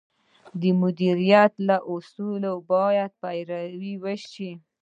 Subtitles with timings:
[0.61, 4.51] د مدیریت له اصولو باید پیروي وشي.